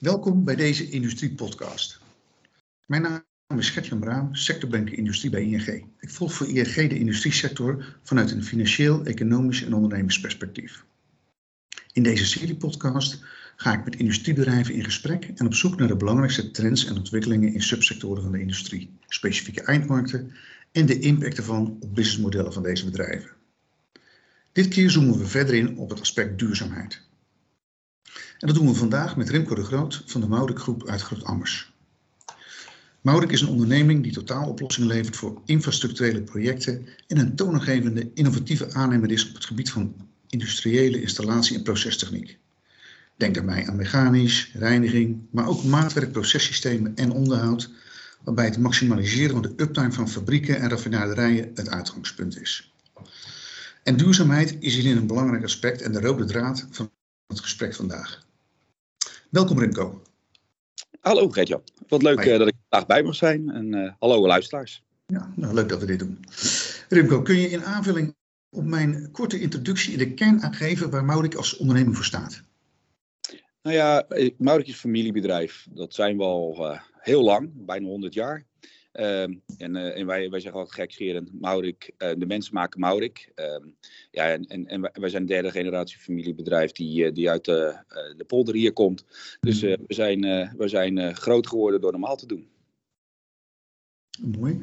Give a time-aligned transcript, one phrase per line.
[0.00, 2.00] Welkom bij deze Industriepodcast.
[2.86, 5.66] Mijn naam is Gertjan Braam, sectorbanker industrie bij ING.
[6.00, 10.84] Ik volg voor ING de industriesector vanuit een financieel, economisch en ondernemersperspectief.
[11.92, 13.24] In deze serie podcast
[13.56, 17.52] ga ik met industriebedrijven in gesprek en op zoek naar de belangrijkste trends en ontwikkelingen
[17.54, 20.32] in subsectoren van de industrie, specifieke eindmarkten
[20.72, 23.30] en de impact ervan op businessmodellen van deze bedrijven.
[24.52, 27.08] Dit keer zoomen we verder in op het aspect duurzaamheid.
[28.40, 31.72] En dat doen we vandaag met Remco de Groot van de Maurik Groep uit Groot-Ammers.
[33.00, 39.10] Maurik is een onderneming die totaaloplossingen levert voor infrastructurele projecten en een toonaangevende innovatieve aannemer
[39.10, 39.94] is op het gebied van
[40.28, 42.38] industriële installatie en procestechniek.
[43.16, 47.70] Denk daarbij aan mechanisch, reiniging, maar ook maatwerk, processystemen en onderhoud,
[48.24, 52.72] waarbij het maximaliseren van de uptime van fabrieken en raffinaderijen het uitgangspunt is.
[53.82, 56.90] En duurzaamheid is hierin een belangrijk aspect en de rode draad van
[57.26, 58.28] het gesprek vandaag.
[59.30, 60.02] Welkom Remco.
[61.00, 64.82] Hallo Gertjan, wat leuk uh, dat ik vandaag bij mag zijn en uh, hallo luisteraars.
[65.06, 66.24] Ja, nou leuk dat we dit doen.
[66.88, 68.14] Remco, kun je in aanvulling
[68.50, 72.42] op mijn korte introductie in de kern aangeven waar Maurik als onderneming voor staat?
[73.62, 74.06] Nou ja,
[74.38, 75.66] Maurik is familiebedrijf.
[75.70, 78.44] Dat zijn we al uh, heel lang, bijna 100 jaar.
[78.92, 83.30] Ehm, en, uh, en wij, wij zeggen altijd gekscherend, Maurik, uh, de mensen maken Maurik.
[83.34, 83.64] Ehm,
[84.10, 87.76] ja, en, en, en wij zijn derde generatie familiebedrijf die, uh, die uit de,
[88.16, 89.04] de polder hier komt.
[89.40, 90.20] Dus we zijn,
[90.56, 92.48] we zijn groot geworden door normaal te doen.
[94.38, 94.58] Mooi.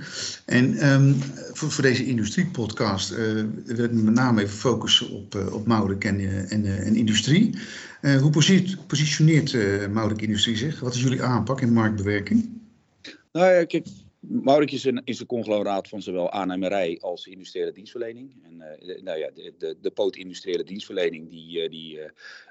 [0.45, 1.16] En um,
[1.53, 3.17] voor, voor, deze industriepodcast uh,
[3.66, 7.58] wil ik met name even focussen op, uh, op Maurik en, uh, en, en, industrie.
[8.02, 8.30] hoe
[8.88, 10.80] positioneert uh, Maurik Industrie zich?
[10.80, 12.50] Wat is jullie aanpak in marktbewerking?
[13.31, 13.88] Nou ja, kijk,
[14.20, 18.36] Maurik is een, een conglomeraat van zowel aannemerij als industriële dienstverlening.
[18.44, 22.06] En uh, nou ja, de, de, de poot industriële dienstverlening die, uh, die uh,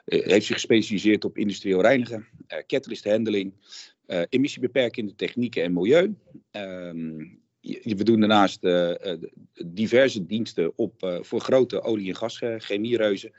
[0.04, 2.26] heeft zich gespecialiseerd op industrieel reinigen,
[2.66, 3.54] catalyst handling,
[4.28, 6.14] emissiebeperkende technieken en milieu.
[6.50, 7.44] Um,
[7.82, 8.60] we doen daarnaast
[9.66, 13.32] diverse diensten op, voor grote olie- en gaschemiereuzen.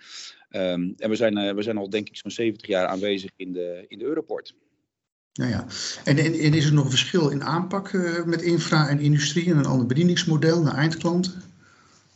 [0.49, 3.85] Um, en we zijn, we zijn al denk ik zo'n 70 jaar aanwezig in de,
[3.87, 4.55] in de Europort.
[5.37, 5.65] Ja, ja.
[6.03, 9.51] En, en, en, is er nog een verschil in aanpak uh, met infra en industrie
[9.51, 11.33] en een ander bedieningsmodel naar eindklanten?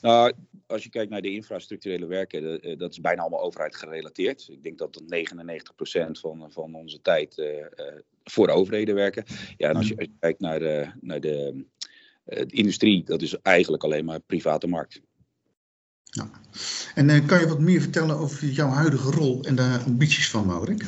[0.01, 0.33] Nou,
[0.67, 4.47] als je kijkt naar de infrastructurele werken, de, uh, dat is bijna allemaal overheid gerelateerd.
[4.51, 7.47] Ik denk dat 99% van, van onze tijd uh,
[8.23, 9.23] voor de overheden werken.
[9.57, 10.59] Ja, en als je, als je kijkt naar
[11.01, 11.65] naar de,
[12.23, 15.01] de, industrie, dat is eigenlijk alleen maar private markt.
[16.03, 16.29] Ja.
[16.95, 20.85] En kan je wat meer vertellen over jouw huidige rol en de ambities van Maurik?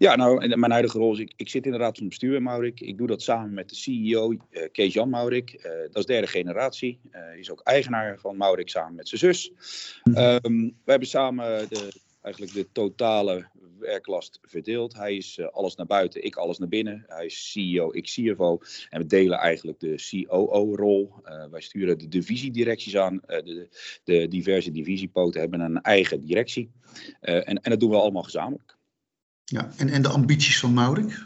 [0.00, 2.80] Ja, nou, mijn huidige rol is, ik, ik zit in de raad van bestuur, Maurik.
[2.80, 4.38] Ik doe dat samen met de CEO, uh,
[4.72, 5.52] Kees-Jan Maurik.
[5.52, 7.00] Uh, dat is derde generatie.
[7.12, 9.52] Uh, is ook eigenaar van Maurik samen met zijn zus.
[10.04, 14.94] Um, we hebben samen de, eigenlijk de totale werklast verdeeld.
[14.94, 17.04] Hij is alles naar buiten, ik alles naar binnen.
[17.06, 18.58] Hij is CEO, ik CFO.
[18.88, 21.12] En we delen eigenlijk de COO-rol.
[21.24, 23.14] Uh, wij sturen de divisiedirecties aan.
[23.14, 23.68] Uh, de,
[24.04, 26.70] de, diverse divisiepoten hebben een eigen directie.
[27.20, 28.78] en, en dat doen we allemaal gezamenlijk.
[29.50, 31.24] Ja, en, en de ambities van Maurik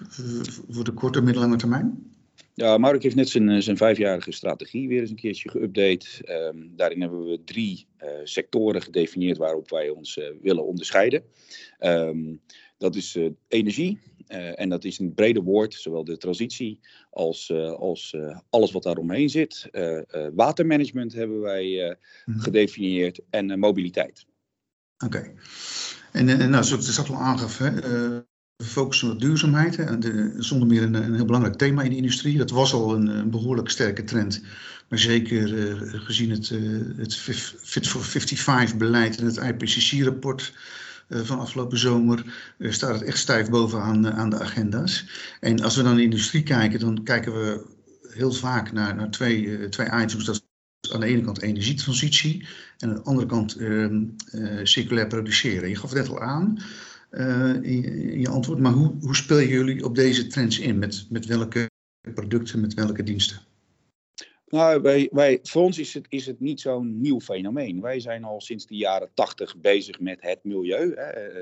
[0.68, 2.12] voor de korte en middellange termijn?
[2.54, 6.30] Ja, Maurik heeft net zijn, zijn vijfjarige strategie weer eens een keertje geüpdate.
[6.30, 11.22] Um, daarin hebben we drie uh, sectoren gedefinieerd waarop wij ons uh, willen onderscheiden.
[11.80, 12.40] Um,
[12.78, 16.80] dat is uh, energie, en dat is een brede woord, zowel de transitie
[17.10, 18.16] als, als
[18.50, 19.68] alles wat daaromheen zit.
[20.34, 22.38] watermanagement hebben wij mm.
[22.38, 24.26] gedefinieerd en mobiliteit.
[25.04, 25.16] Oké.
[25.16, 25.34] Okay.
[26.14, 27.74] En, en nou, zoals ik al aangaf, hè,
[28.56, 30.02] we focussen op duurzaamheid.
[30.02, 32.38] De, zonder meer een, een, heel belangrijk thema in de industrie.
[32.38, 34.42] Dat was al een, behoorlijk sterke trend.
[34.88, 36.48] Maar zeker uh, gezien het,
[36.96, 37.16] het
[37.62, 40.52] Fit for 55 beleid en het IPCC-rapport
[41.08, 42.24] van afgelopen zomer
[42.58, 45.06] staat het echt stijf bovenaan aan de agenda's.
[45.40, 47.66] En als we dan naar de industrie kijken, dan kijken we
[48.08, 50.24] heel vaak naar, naar twee, twee items.
[50.24, 50.46] Dat
[50.92, 52.46] aan de ene kant energietransitie
[52.78, 53.90] en aan de andere kant uh,
[54.32, 55.68] uh, circulair produceren.
[55.68, 56.58] Je gaf het net al aan
[57.10, 60.78] uh, in, je antwoord, maar hoe, hoe spelen jullie op deze trends in?
[60.78, 61.70] Met, met welke
[62.14, 63.38] producten, met welke diensten?
[64.46, 67.80] Nou, wij, wij, voor ons is het, is het niet zo'n nieuw fenomeen.
[67.80, 70.94] Wij zijn al sinds de jaren tachtig bezig met het milieu.
[70.94, 71.32] Hè.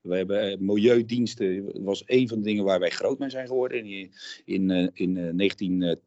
[0.00, 3.84] We hebben milieudiensten, was een van de dingen waar wij groot mee zijn geworden.
[3.84, 4.10] In,
[4.44, 6.00] in, in 19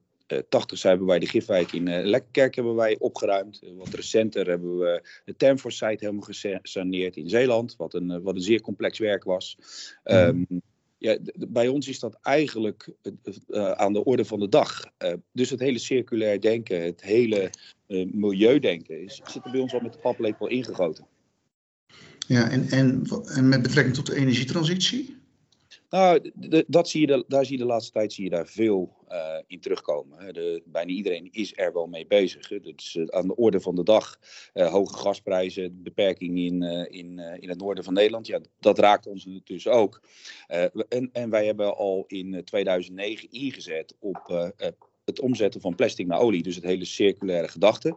[0.50, 3.62] 80 hebben wij de Gifwijk in uh, Lekkerkerk hebben wij opgeruimd.
[3.64, 6.28] Uh, wat recenter hebben we de Temfort-site helemaal
[6.62, 9.58] gesaneerd in Zeeland, wat een, uh, wat een zeer complex werk was.
[10.04, 10.48] Um,
[10.98, 12.90] ja, bij ons is dat eigenlijk
[13.76, 14.84] aan de orde van de dag.
[15.32, 17.50] dus het hele circulair denken, het hele
[18.12, 21.08] milieudenken, is, zit er bij ons al met de paplepel ingegoten.
[22.28, 25.21] Ja, en, en, en met betrekking tot de energietransitie?
[25.92, 26.32] Nou,
[26.68, 29.38] dat zie je de, daar zie je de laatste tijd zie je daar veel uh,
[29.48, 30.34] in terugkomen.
[30.34, 32.50] De, bijna iedereen is er wel mee bezig.
[32.50, 32.60] Hè.
[32.60, 34.20] Dat is uh, aan de orde van de dag.
[34.54, 36.62] Uh, hoge gasprijzen, beperking in,
[36.92, 38.28] in, in het noorden van Nederland.
[38.28, 40.02] Ja, dat raakt ons dus ook.
[40.88, 44.54] En, en, wij hebben al in 2009 ingezet op
[45.06, 46.44] het omzetten van plastic naar olie.
[46.44, 47.96] Dus het hele circulaire gedachte.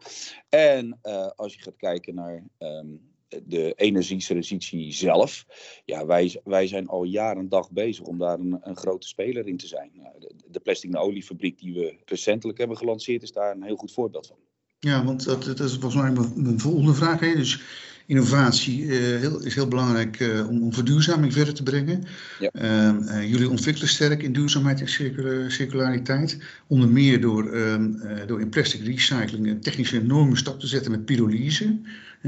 [0.48, 0.98] En
[1.36, 3.13] als je gaat kijken naar um,
[3.44, 5.44] de energietransitie zelf.
[5.84, 9.46] Ja, wij, wij zijn al jaren en dag bezig om daar een, een grote speler
[9.46, 9.90] in te zijn.
[9.94, 13.76] Nou, de, de plastic naar oliefabriek die we recentelijk hebben gelanceerd is daar een heel
[13.76, 14.36] goed voorbeeld van.
[14.78, 17.20] Ja, want dat, dat is volgens mij mijn volgende vraag.
[17.20, 17.34] Hè?
[17.34, 17.62] Dus
[18.06, 22.04] innovatie uh, heel, is heel belangrijk uh, om, om, verduurzaming verder te brengen.
[22.38, 22.50] Ja.
[22.52, 24.88] Uh, jullie ontwikkelen sterk in duurzaamheid en
[25.50, 26.38] circulariteit.
[26.66, 27.92] Onder meer door, ehm,
[28.26, 31.78] door in plastic recycling een technische enorme stap te zetten met pyrolyse.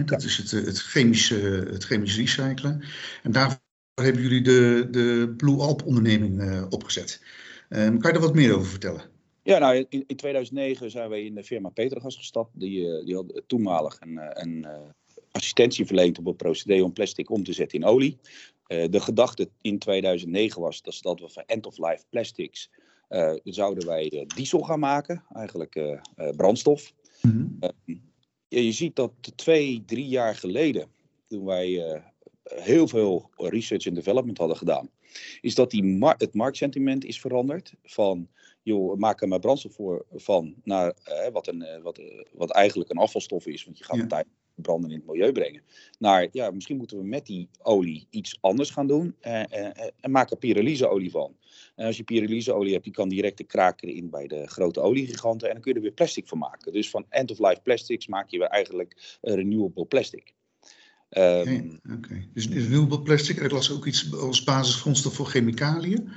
[0.04, 2.82] Dat is het, het, chemische, het chemisch recyclen.
[3.22, 3.60] En daarvoor
[3.94, 7.22] hebben jullie de, de Blue Alp onderneming opgezet.
[7.68, 9.02] Ehm, kan je daar wat meer over vertellen?
[9.42, 12.50] Ja, nou, in, in 2009 zijn wij in de firma Petergas gestapt.
[12.52, 14.66] Die, die had toenmalig een, een
[15.30, 18.18] assistentie verleend op het procedé om plastic om te zetten in olie.
[18.68, 22.70] Uh, de gedachte in 2009 was dat, dat we van end-of-life plastics
[23.08, 26.00] uh, zouden wij diesel gaan maken, eigenlijk
[26.36, 26.92] brandstof.
[27.22, 27.72] Mm -hmm.
[28.48, 30.88] Ja, je ziet dat twee, drie jaar geleden,
[31.28, 32.02] toen wij
[32.42, 34.90] heel veel research en development hadden gedaan,
[35.40, 38.28] is dat die mar het marktsentiment is veranderd van
[38.62, 40.94] joh, we maken maar brandstof voor, van naar
[41.32, 42.00] wat, een, wat,
[42.32, 44.02] wat eigenlijk een afvalstof is, want je gaat ja.
[44.02, 44.26] een tijd
[44.56, 45.62] branden in het milieu brengen.
[45.98, 49.90] Naar, ja, misschien moeten we met die olie iets anders gaan doen eh, eh, eh
[50.00, 51.36] en maken pyrolyseolie van.
[51.74, 55.48] En als je pyrolyseolie hebt, die kan direct de kraken in bij de grote oliegiganten
[55.48, 56.72] en dan kun je er weer plastic van maken.
[56.72, 60.34] Dus van end-of-life plastics maak je weer eigenlijk renewable plastic.
[61.10, 62.28] Um, Oké, okay.
[62.32, 66.12] dus renewable plastic, ik las ook iets als basisgrondstof voor chemicaliën.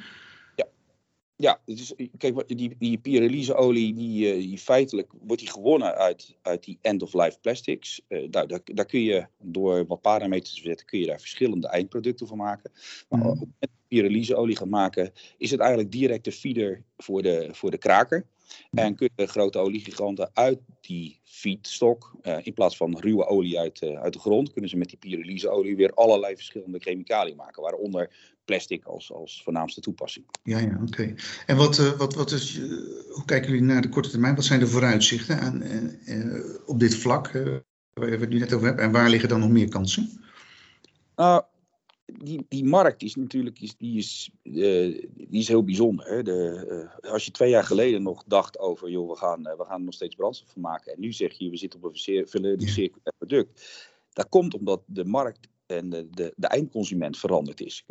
[1.41, 6.79] Ja, dus, kijk, die, die pyrolyseolie, die, die feitelijk wordt die gewonnen uit, uit die
[6.81, 8.01] end-of-life plastics.
[8.07, 11.67] Uh, daar, daar, daar, kun je door wat parameters te zetten, kun je daar verschillende
[11.67, 12.71] eindproducten van maken.
[13.09, 14.55] Maar mm.
[14.55, 18.25] gaan maken, is het eigenlijk direct de feeder voor de, voor de kraker.
[18.71, 23.99] En kunnen grote oliegiganten uit die feedstock, uh, in plaats van ruwe olie uit, uh,
[23.99, 27.61] uit de grond, kunnen ze met die pyrolyseolie weer allerlei verschillende chemicaliën maken.
[27.61, 28.09] Waaronder
[28.45, 30.25] plastic als, als voornaamste toepassing.
[30.43, 31.13] Ja, ja oké.
[31.45, 32.57] En wat, uh, wat, wat is,
[33.09, 34.35] hoe kijken jullie naar de korte termijn?
[34.35, 35.63] Wat zijn de vooruitzichten aan,
[36.65, 37.31] op dit vlak,
[37.93, 38.85] waar we het nu net over hebben?
[38.85, 40.23] En waar liggen dan nog meer kansen?
[41.15, 41.43] Nou,
[42.23, 46.05] die, die markt is natuurlijk is, die is, uh, die is heel bijzonder.
[46.05, 46.23] Hè?
[46.23, 46.65] De,
[47.03, 49.83] uh, als je twee jaar geleden nog dacht over, joh, we gaan, uh, we gaan
[49.83, 50.93] nog steeds brandstof van maken.
[50.93, 53.87] En nu zeg je, we zitten op een circulair product.
[54.13, 57.85] Dat komt omdat de markt en de, de, de eindconsument veranderd is.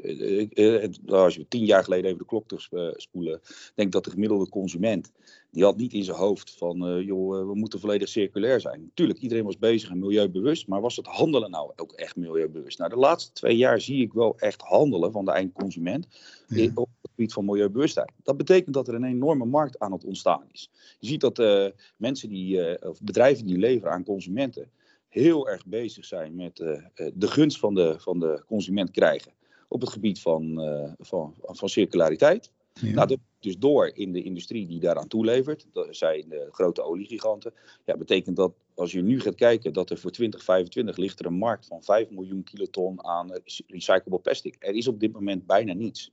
[1.06, 3.40] als je tien jaar geleden even de klok terugspoelen,
[3.74, 5.12] denk dat de gemiddelde consument,
[5.50, 8.80] die had niet in zijn hoofd van, joh, we moeten volledig circulair zijn.
[8.80, 12.78] Natuurlijk, iedereen was bezig en milieubewust, maar was het handelen nou ook echt milieubewust?
[12.78, 16.06] Nou, de laatste twee jaar zie ik wel echt handelen van de eindconsument
[16.48, 16.70] ja.
[16.74, 18.12] op het gebied van milieubewustheid.
[18.22, 20.70] Dat betekent dat er een enorme markt aan het ontstaan is.
[20.98, 24.70] Je ziet dat mensen die, of bedrijven die leveren aan consumenten,
[25.18, 26.82] heel erg bezig zijn met uh,
[27.14, 29.32] de gunst van de, van de consument krijgen
[29.68, 32.50] op het gebied van, uh, van, van circulariteit.
[32.72, 32.92] Ja.
[32.92, 37.52] Nou, dat dus door in de industrie die daaraan toelevert, dat zijn de grote oliegiganten.
[37.84, 41.34] Ja, betekent dat als je nu gaat kijken dat er voor 2025 ligt er een
[41.34, 44.56] markt van 5 miljoen kiloton aan recyclable plastic.
[44.58, 46.10] Er is op dit moment bijna niets.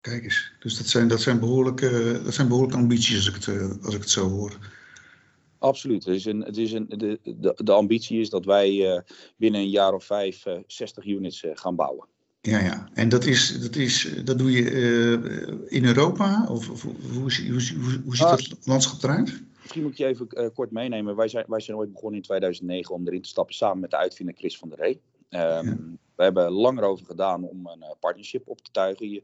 [0.00, 3.84] Kijk eens, dus dat zijn, dat zijn, behoorlijke, dat zijn behoorlijke ambities als ik het,
[3.84, 4.58] als ik het zo hoor.
[5.62, 6.04] Absoluut.
[6.04, 9.00] Het is een, het is een, de, de, de ambitie is dat wij uh,
[9.36, 12.06] binnen een jaar of vijf uh, 60 units uh, gaan bouwen.
[12.40, 12.88] Ja, ja.
[12.94, 16.46] En dat, is, dat, is, dat doe je in Europa?
[16.48, 18.30] Of, of hoe, hoe, hoe, hoe, ziet ah.
[18.30, 19.42] dat landschap eruit?
[19.60, 21.16] Misschien moet je even kort meenemen.
[21.16, 23.96] Wij zijn, wij zijn ooit begonnen in 2009 om erin te stappen samen met de
[23.96, 25.00] uitvinder Chris van der Ree.
[25.30, 25.76] Um, ja.
[26.22, 29.10] We hebben langer over gedaan om een uh, partnership op te tuigen.
[29.10, 29.22] Je,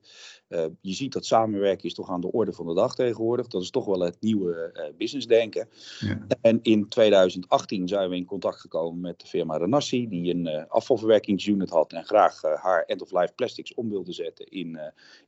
[0.48, 3.46] uh, je ziet dat samenwerken is toch aan de orde van de dag tegenwoordig.
[3.46, 5.68] Dat is toch wel het nieuwe uh, businessdenken.
[5.98, 6.26] Ja.
[6.40, 11.70] En in 2018 zijn we in contact gekomen met de firma Renassi, die een afvalverwerkingsunit
[11.70, 14.80] had en graag haar end-of-life plastics om wilde zetten in,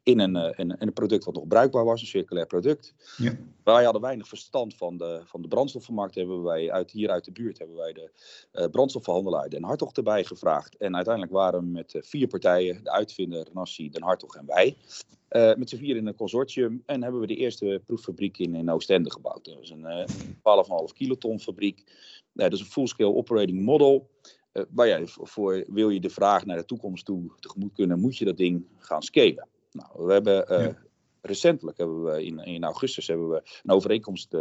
[0.03, 2.95] in, een, in, een product wat nog bruikbaar was, een circulair product.
[3.17, 3.37] Ja.
[3.65, 6.15] Wij hadden weinig verstand van de, van de brandstoffenmarkt.
[6.15, 8.11] Hebben wij uit, hier uit de buurt hebben wij de
[8.71, 10.77] brandstofverhandelaar Den Hartog erbij gevraagd.
[10.77, 14.77] En uiteindelijk waren met eh, vier partijen, de uitvinder, Nassi, Den Hartog en wij.
[15.31, 18.71] Uh, met z'n vier in een consortium en hebben we de eerste proeffabriek in, in
[18.71, 19.45] Oostende gebouwd.
[19.45, 21.85] Dat is een uh, 12,5 kiloton fabriek.
[22.33, 24.11] Dat is een full-scale operating model.
[24.71, 28.25] Maar ja, voor, wil je de vraag naar de toekomst toe tegemoet kunnen, moet je
[28.25, 29.49] dat ding gaan scalen.
[29.73, 30.77] Nou, we hebben ja.
[31.21, 34.37] recentelijk hebben we in, in augustus hebben we een overeenkomst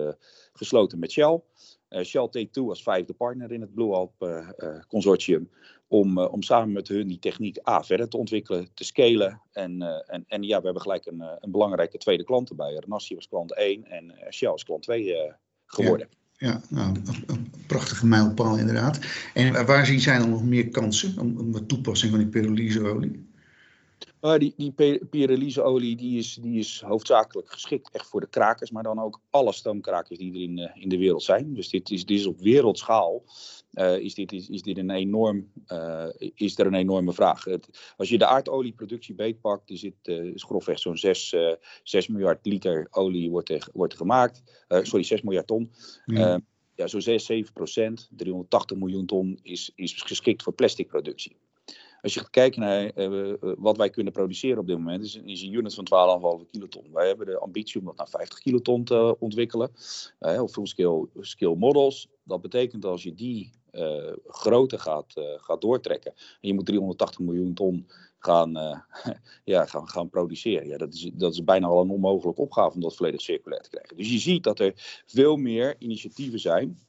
[0.53, 1.41] gesloten met Shell.
[1.89, 4.43] Shell Take-Two als vijfde partner in het Blue Alp
[4.87, 5.49] consortium
[5.87, 9.41] om, om samen met hun die techniek A verder te ontwikkelen, te scalen.
[9.51, 12.73] En, en, en ja, we hebben gelijk een, een belangrijke tweede klant erbij.
[12.73, 15.33] Renassi was klant 1 en Shell is klant 2
[15.65, 16.07] geworden.
[16.37, 16.95] Ja, ja nou,
[17.27, 18.99] een, prachtige mijlpaal inderdaad.
[19.33, 23.28] En waar zien zij dan nog meer kansen om, om de toepassing van die pyrolyseolie?
[24.21, 24.71] Uh, die die
[25.09, 29.51] pyrolyseolie die is, die is hoofdzakelijk geschikt echt voor de krakers, maar dan ook alle
[29.51, 31.53] stoomkrakers die er in, uh, in de wereld zijn.
[31.53, 33.23] Dus dit is, dit is op wereldschaal
[33.73, 35.51] uh, is, dit, is, is, dit een enorm,
[36.35, 37.43] is er een enorme vraag.
[37.43, 41.35] Het, als je de aardolieproductie beetpakt, er zit is grofweg zo'n 6,
[41.83, 44.43] 6 miljard liter olie wordt er, wordt er gemaakt.
[44.67, 45.71] sorry, 6 miljard ton.
[46.05, 46.39] Ja,
[46.75, 51.37] ja zo'n 6, 7 procent, 380 miljoen ton, is, is geschikt voor plasticproductie.
[52.01, 55.41] Als je gaat kijken naar uh, wat wij kunnen produceren op dit moment, is, is
[55.41, 56.93] een unit van 12,5 kiloton.
[56.93, 59.71] Wij hebben de ambitie om dat naar 50 kiloton te ontwikkelen.
[60.19, 62.07] Uh, of full-scale scale models.
[62.23, 66.13] Dat betekent als je die uh, grootte gaat, gaat doortrekken.
[66.15, 67.87] En je moet 380 miljoen ton
[68.19, 68.51] gaan,
[69.43, 70.67] ja, gaan, gaan produceren.
[70.67, 73.69] Ja, dat, is, dat is bijna al een onmogelijke opgave om dat volledig circulair te
[73.69, 73.97] krijgen.
[73.97, 76.79] Dus je ziet dat er veel meer initiatieven zijn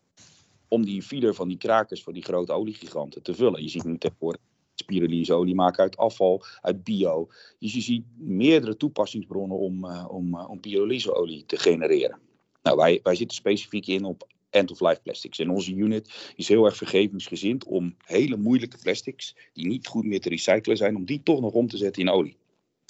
[0.69, 3.63] om die feeder van die krakers van die grote oliegiganten te vullen.
[3.63, 4.41] Je ziet nu tegenwoordig
[4.85, 7.29] spiruliseolie maken uit afval, uit bio.
[7.59, 12.19] Dus je ziet meerdere toepassingsbronnen om, uh, om, uh, om pyrolyseolie te genereren.
[12.63, 15.39] Nou, wij, wij zitten specifiek in op end-of-life plastics.
[15.39, 20.21] En onze unit is heel erg vergevingsgezind om hele moeilijke plastics, die niet goed meer
[20.21, 22.37] te recyclen zijn, om die toch nog om te zetten in olie.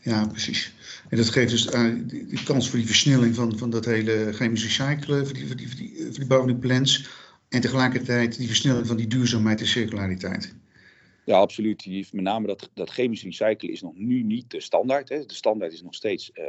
[0.03, 0.73] Ja, precies.
[1.09, 4.63] En dat geeft dus uh, de kans voor die versnelling van, van dat hele chemisch
[4.63, 7.09] recyclen, voor die, voor die, voor die, van die plants.
[7.49, 10.55] En tegelijkertijd die versnelling van die duurzaamheid en circulariteit.
[11.25, 12.13] Ja, absoluut.
[12.13, 15.09] Met name dat, dat chemisch recyclen is nog nu niet de standaard.
[15.09, 15.25] Hè.
[15.25, 16.45] De standaard is nog steeds uh,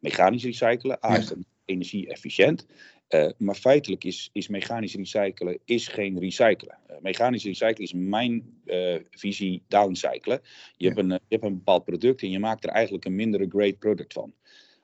[0.00, 0.98] mechanisch recyclen.
[1.04, 2.66] A, is dan energie-efficiënt.
[3.08, 6.78] Uh, maar feitelijk is, is mechanisch recyclen is geen recyclen.
[6.90, 10.40] Uh, mechanisch recyclen is mijn uh, visie downcyclen.
[10.42, 10.86] Je, ja.
[10.86, 13.78] hebt een, je hebt een bepaald product en je maakt er eigenlijk een mindere great
[13.78, 14.34] product van.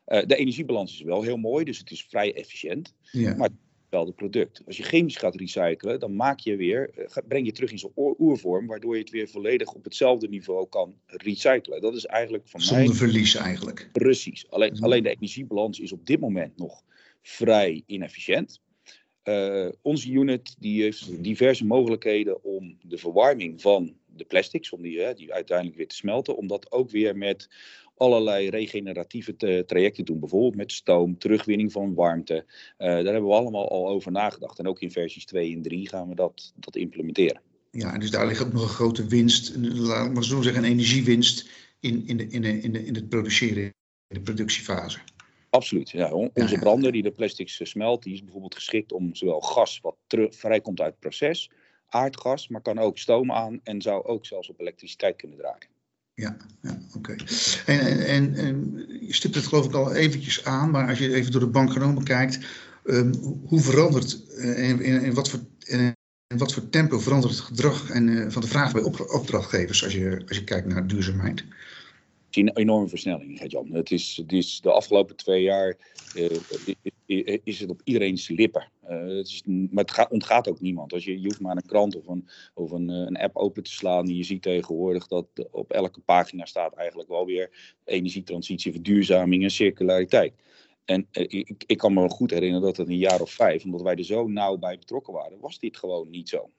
[0.05, 2.95] de energiebalans is wel heel mooi, dus het is vrij efficiënt.
[3.11, 3.37] Ja.
[3.37, 3.49] Maar
[4.15, 4.63] product.
[4.67, 7.93] Als je chemisch gaat recyclen, dan maak je weer, eh, breng je terug in zijn
[7.97, 11.81] oervorm, waardoor je het weer volledig op hetzelfde niveau kan recyclen.
[11.81, 12.97] Dat is eigenlijk van Zonder mij...
[12.97, 13.89] verlies eigenlijk.
[13.93, 14.51] Precies.
[14.51, 16.83] Alleen, alleen de energiebalans is op dit moment nog
[17.23, 18.61] vrij inefficiënt.
[19.25, 25.01] Uh, onze unit die heeft diverse mogelijkheden om de verwarming van de plastics, om die,
[25.01, 27.49] hè, die uiteindelijk weer te smelten, om dat ook weer met
[27.97, 30.21] allerlei regeneratieve trajecten doen.
[30.21, 32.35] Bijvoorbeeld met stoom, terugwinning van warmte.
[32.35, 34.59] Uh, daar hebben we allemaal al over nagedacht.
[34.59, 37.41] En ook in versies 2 en 3 gaan we dat, dat implementeren.
[37.71, 41.49] Ja, dus daar ligt ook nog een grote winst, laat maar zo zeggen, een energiewinst
[41.81, 43.73] in, in, de, in, de, in, de, in het produceren, in
[44.09, 44.99] de productiefase.
[45.51, 45.91] Absoluut.
[45.91, 49.81] Ja, onze brander die de plastics eh, smelt, die is bijvoorbeeld geschikt om zowel gas
[49.81, 51.51] wat terug, vrijkomt uit het proces,
[51.89, 55.69] aardgas, maar kan ook stoom aan en zou ook zelfs op elektriciteit kunnen draaien.
[56.15, 57.15] Ja, ja oké.
[57.67, 61.33] En, en, en, je stipt het geloof ik al eventjes aan, maar als je even
[61.33, 62.39] door de bank genomen kijkt,
[62.85, 65.95] um, hoe verandert uh, en, in wat voor, in
[66.27, 69.93] wat voor tempo verandert het gedrag en, uh, van de vraag bij op, opdrachtgevers als
[69.93, 71.45] je, als je kijkt naar duurzaamheid?
[72.43, 73.73] Een enorme versnelling, Jan.
[73.73, 75.77] Het is, de afgelopen twee jaar
[76.17, 78.69] uh, is het op iedereen's lippen.
[78.91, 80.93] Uh, het is, maar het gaat, ontgaat ook niemand.
[80.93, 84.07] Als je, je hoeft maar een krant of, een, een, een app open te slaan.
[84.07, 90.35] Je ziet tegenwoordig dat op elke pagina staat eigenlijk wel weer energietransitie, verduurzaming en circulariteit.
[90.85, 93.95] En ik, ik kan me goed herinneren dat het een jaar of vijf, omdat wij
[93.95, 96.51] er zo nauw bij betrokken waren, was dit gewoon niet zo.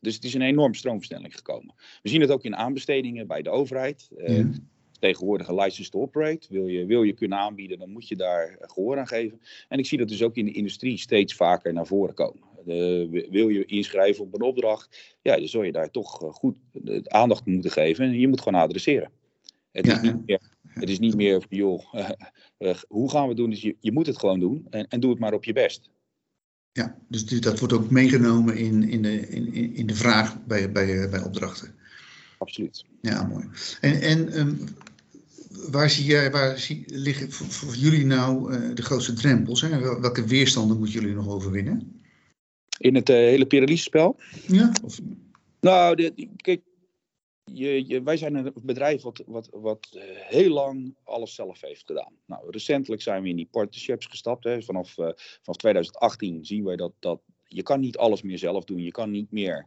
[0.00, 1.74] Dus het is een enorme stroomversnelling gekomen.
[2.02, 4.08] We zien het ook in aanbestedingen bij de overheid.
[5.02, 6.46] Tegenwoordig een license to operate.
[6.50, 9.40] Wil je, wil je kunnen aanbieden, dan moet je daar gehoor aan geven.
[9.68, 12.42] En ik zie dat dus ook in de industrie steeds vaker naar voren komen.
[12.64, 16.56] De, wil je inschrijven op een opdracht, ja, dan zul je daar toch eh, goed
[17.02, 18.04] aandacht moeten geven.
[18.04, 19.10] En je moet gewoon adresseren.
[19.70, 21.94] Het, is, niet meer, het is niet meer, joh,
[22.58, 23.50] uh, hoe gaan we het doen?
[23.50, 25.90] Dus je, je moet het gewoon doen en, en doe het maar op je best.
[26.72, 31.08] Ja, dus dat wordt ook meegenomen in, in, de, in, in de vraag bij, bij,
[31.10, 31.74] bij opdrachten.
[32.38, 32.84] Absoluut.
[33.00, 33.48] Ja, mooi.
[33.80, 34.58] En, en um,
[35.70, 39.60] waar zie jij, waar zie, liggen voor, voor jullie nou uh, de grootste drempels?
[39.60, 39.78] Hè?
[40.00, 42.02] Welke weerstanden moeten jullie nog overwinnen?
[42.78, 44.20] In het uh, hele Pyralyse-spel?
[44.46, 44.72] Ja.
[44.84, 45.00] Of...
[45.60, 46.60] Nou, de, kijk,
[47.44, 51.86] je, je, wij zijn een bedrijf wat, wat, wat uh, heel lang alles zelf heeft
[51.86, 52.12] gedaan.
[52.26, 54.44] Nou, recentelijk zijn we in die partnerships gestapt.
[54.44, 54.62] Hè.
[54.62, 54.94] Vanaf,
[55.42, 58.82] vanaf 2018 zien wij dat, dat je kan niet alles meer zelf doen.
[58.82, 59.66] Je kan niet meer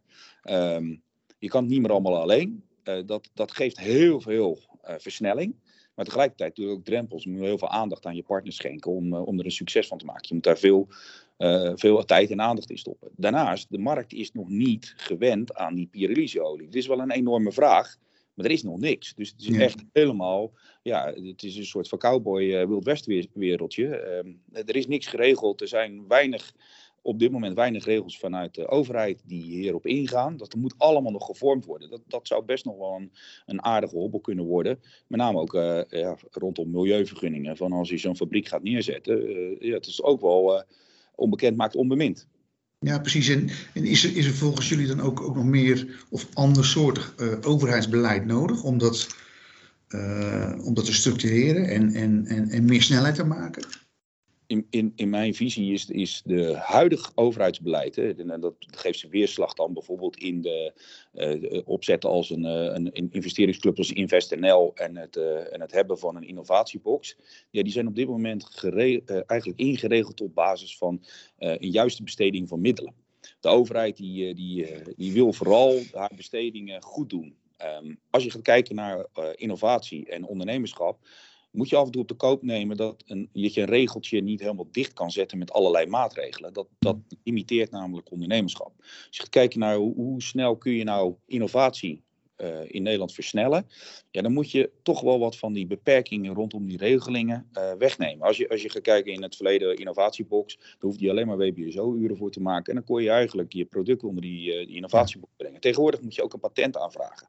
[0.49, 1.03] um,
[1.37, 2.63] je kan het niet meer allemaal alleen.
[3.05, 4.59] dat, dat geeft heel veel
[4.97, 5.55] versnelling.
[5.95, 7.23] Maar tegelijkertijd natuurlijk ook drempels.
[7.23, 9.97] Je moet heel veel aandacht aan je partner schenken om, om er een succes van
[9.97, 10.27] te maken.
[10.27, 10.87] Je moet daar veel,
[11.75, 13.09] veel tijd en aandacht in stoppen.
[13.15, 16.65] Daarnaast, de markt is nog niet gewend aan die Pirelli-olie.
[16.65, 17.97] Het is wel een enorme vraag.
[18.35, 19.13] Maar er is nog niks.
[19.13, 20.51] Dus het is echt helemaal,
[20.83, 23.95] ja, het is een soort van cowboy uh, Wild West wereldje.
[23.95, 25.61] Ehm, er is niks geregeld.
[25.61, 26.53] Er zijn weinig,
[27.05, 30.37] op dit moment weinig regels vanuit de overheid die hierop ingaan.
[30.37, 31.89] Dat moet allemaal nog gevormd worden.
[31.89, 33.11] Dat, dat zou best nog wel een,
[33.45, 34.79] een aardige hobbel kunnen worden.
[35.07, 37.57] Met name ook uh, ja, rondom milieuvergunningen.
[37.57, 39.29] Van als je zo'n fabriek gaat neerzetten.
[39.29, 40.63] Uh, ja, het is ook wel
[41.15, 42.27] onbekend maakt onbemind.
[42.79, 43.29] Ja, precies.
[43.29, 47.37] En, is, er, is er volgens jullie dan ook, ook nog meer of andersoortig uh,
[47.41, 49.07] overheidsbeleid nodig om dat,
[50.63, 53.84] om dat te structureren en, en, en, en meer snelheid te maken?
[54.47, 59.07] In, in, in mijn visie is, is de huidige overheidsbeleid, hè, en dat geeft ze
[59.07, 60.73] weerslag dan bijvoorbeeld in de
[61.13, 65.99] uh, opzetten als een, uh, een, investeringsclub als InvestNL en het, uh, en het hebben
[65.99, 67.17] van een innovatiebox.
[67.49, 68.63] Ja, die zijn op dit moment
[69.25, 71.03] eigenlijk ingeregeld op basis van
[71.37, 72.93] een juiste besteding van middelen.
[73.39, 77.35] De overheid die, die, die wil vooral haar bestedingen goed doen.
[77.81, 80.99] Um, als je gaat kijken naar innovatie en ondernemerschap,
[81.55, 84.21] moet je af en toe op de koop nemen dat, een, dat je een regeltje
[84.21, 86.53] niet helemaal dicht kan zetten met allerlei maatregelen.
[86.53, 88.73] Dat, dat imiteert namelijk ondernemerschap.
[88.77, 92.03] Als je gaat kijken naar hoe, hoe snel kun je nou innovatie
[92.37, 93.67] uh, in Nederland versnellen,
[94.11, 98.27] ja, dan moet je toch wel wat van die beperkingen rondom die regelingen uh, wegnemen.
[98.27, 101.37] Als je, als je gaat kijken in het verleden innovatiebox, dan hoefde je alleen maar
[101.37, 102.65] WBSO-uren voor te maken.
[102.65, 105.61] En dan kon je eigenlijk je product onder die, uh, die innovatiebox brengen.
[105.61, 107.27] Tegenwoordig moet je ook een patent aanvragen.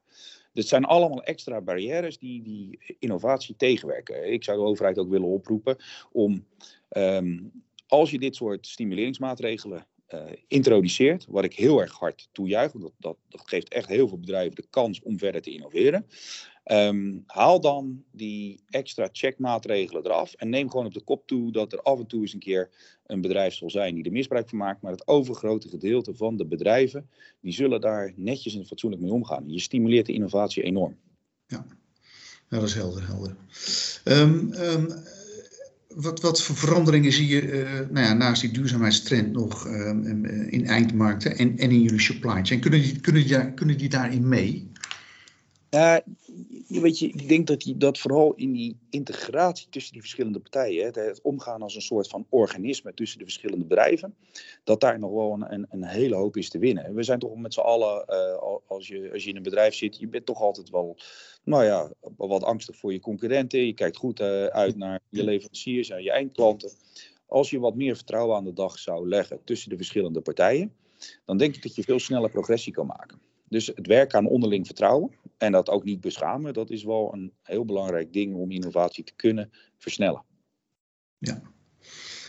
[0.57, 4.31] Dit zijn allemaal extra barrières die, die innovatie tegenwerken.
[4.31, 5.77] Ik zou de overheid ook willen oproepen
[6.11, 6.45] om,
[6.89, 7.51] um,
[7.87, 13.17] als je dit soort stimuleringsmaatregelen uh, introduceert, wat ik heel erg hard toejuich, want dat,
[13.29, 16.05] geeft echt heel veel bedrijven de kans om verder te innoveren.
[16.71, 21.73] Um, haal dan die extra checkmaatregelen eraf en neem gewoon op de kop toe dat
[21.73, 22.69] er af en toe eens een keer
[23.05, 26.45] een bedrijf zal zijn die er misbruik van maakt, maar het overgrote gedeelte van de
[26.45, 27.09] bedrijven,
[27.41, 29.49] die zullen daar netjes en fatsoenlijk mee omgaan.
[29.49, 30.97] Je stimuleert de innovatie enorm.
[31.45, 31.65] Ja,
[32.49, 33.07] dat is helder.
[33.07, 33.35] helder.
[34.03, 34.87] Um, um,
[35.97, 39.89] wat, wat voor veranderingen zie je uh, nou ja, naast die duurzaamheidstrend nog uh,
[40.49, 42.59] in eindmarkten en, en in jullie supply chain?
[42.59, 44.71] Kunnen kunnen die, kunnen die daarin mee?
[46.67, 50.85] Weet je, ik denk dat die, dat vooral in die integratie tussen die verschillende partijen,
[50.85, 54.15] het, het, omgaan als een soort van organisme tussen de verschillende bedrijven,
[54.63, 56.95] dat daar nog wel een, een, hele hoop is te winnen.
[56.95, 59.97] We zijn toch met z'n allen, uh, als, je, als je in een bedrijf zit,
[59.97, 60.97] je bent toch altijd wel,
[61.43, 63.65] nou ja, wat angstig voor je concurrenten.
[63.65, 66.71] Je kijkt goed uh, uit naar je leveranciers en je eindklanten.
[67.25, 70.73] Als je wat meer vertrouwen aan de dag zou leggen tussen de verschillende partijen,
[71.25, 73.21] dan denk ik dat je veel sneller progressie kan maken.
[73.49, 77.33] Dus het werken aan onderling vertrouwen en dat ook niet beschamen, dat is wel een
[77.41, 80.23] heel belangrijk ding om innovatie te kunnen versnellen.
[81.17, 81.41] Ja,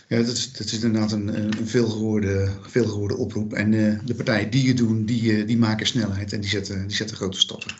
[0.07, 3.53] ja dat, is, is inderdaad een, een veelgehoorde, veelgehoorde oproep.
[3.53, 6.87] En uh, de partijen die het doen, die, uh, die maken snelheid en die zetten,
[6.87, 7.75] die grote stappen.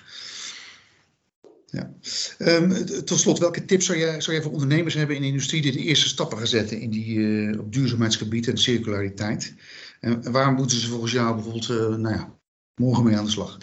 [1.65, 1.93] Ja.
[2.39, 5.71] Um, tot slot, welke tips zou jij, zou voor ondernemers hebben in de industrie die
[5.71, 9.53] de eerste stappen gaan zetten in die, uh, op duurzaamheidsgebied en circulariteit?
[9.99, 11.67] En waar moeten ze volgens jou bijvoorbeeld
[11.99, 12.39] nou ja,
[12.75, 13.57] morgen mee aan de slag?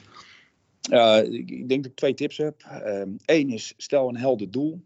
[0.91, 2.63] Uh, ik denk dat ik twee tips heb.
[3.25, 4.81] Eén uh, is, stel een helder doel.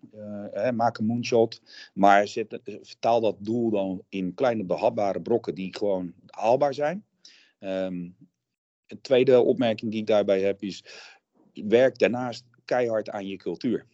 [0.55, 1.63] Uh, maak een moonshot.
[1.95, 7.05] Maar zet, vertaal dat doel dan in kleine behapbare brokken die gewoon haalbaar zijn.
[7.61, 8.17] Um,
[8.87, 10.85] een tweede opmerking die ik daarbij heb is,
[11.53, 13.87] werk daarnaast keihard aan je cultuur.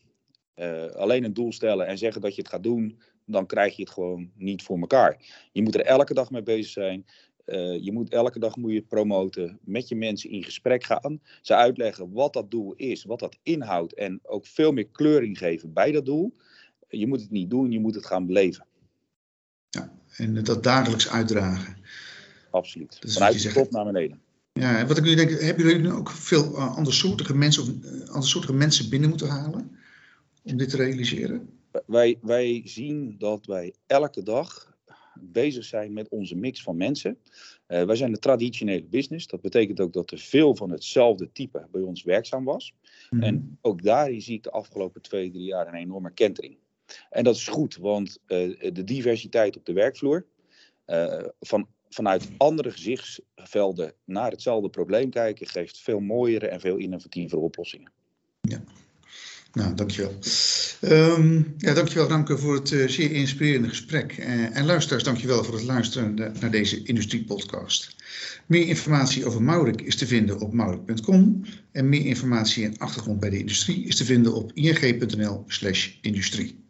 [0.54, 3.82] Uh, alleen een doel stellen en zeggen dat je het gaat doen, dan krijg je
[3.82, 5.16] het gewoon niet voor elkaar.
[5.52, 7.06] Je moet er elke dag mee bezig zijn.
[7.46, 11.54] Uh, je moet elke dag moet je promoten, met je mensen in gesprek gaan, ze
[11.54, 15.92] uitleggen wat dat doel is, wat dat inhoudt en ook veel meer kleuring geven bij
[15.92, 16.34] dat doel.
[16.88, 18.66] Je moet het niet doen, je moet het gaan beleven.
[19.68, 21.76] Ja, en dat dagelijks uitdragen.
[22.50, 22.98] Absoluut.
[23.00, 24.20] Vanuit de top naar beneden.
[24.52, 27.68] Ja, en wat ik nu denk, hebben jullie nu ook veel uh, andersoortige mensen of
[27.68, 29.78] uh, andersoortige mensen binnen moeten halen
[30.42, 31.48] om dit te realiseren?
[31.86, 34.75] Wij, wij zien dat wij elke dag
[35.20, 37.18] bezig zijn met onze mix van mensen.
[37.68, 39.26] Uh, wij zijn een traditionele business.
[39.26, 42.74] Dat betekent ook dat er veel van hetzelfde type bij ons werkzaam was.
[43.10, 43.22] Mm.
[43.22, 46.56] En ook daarin zie ik de afgelopen twee, drie jaar een enorme kentering.
[47.10, 50.26] En dat is goed, want uh, de diversiteit op de werkvloer,
[50.86, 57.40] uh, van, vanuit andere gezichtsvelden naar hetzelfde probleem kijken, geeft veel mooiere en veel innovatievere
[57.40, 57.92] oplossingen.
[59.56, 60.12] Nou, dankjewel.
[60.80, 64.16] Um, ja, dankjewel Ramke voor het uh, zeer inspirerende gesprek.
[64.18, 67.96] Uh, en luisteraars, dankjewel voor het luisteren naar deze industriepodcast.
[68.46, 71.44] Meer informatie over Maurik is te vinden op maurik.com.
[71.72, 75.44] En meer informatie en achtergrond bij de industrie is te vinden op ing.nl
[76.00, 76.64] industrie.